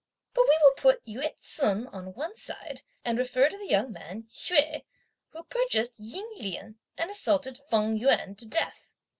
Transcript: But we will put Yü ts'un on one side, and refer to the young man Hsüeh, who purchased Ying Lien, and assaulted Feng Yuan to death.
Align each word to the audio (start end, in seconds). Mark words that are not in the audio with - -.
But 0.33 0.45
we 0.49 0.59
will 0.63 0.73
put 0.77 1.05
Yü 1.05 1.21
ts'un 1.39 1.85
on 1.89 2.15
one 2.15 2.35
side, 2.35 2.81
and 3.05 3.19
refer 3.19 3.49
to 3.49 3.55
the 3.55 3.67
young 3.67 3.91
man 3.91 4.23
Hsüeh, 4.23 4.83
who 5.29 5.43
purchased 5.43 5.93
Ying 5.99 6.27
Lien, 6.39 6.79
and 6.97 7.11
assaulted 7.11 7.59
Feng 7.69 7.95
Yuan 7.97 8.33
to 8.37 8.47
death. 8.47 8.93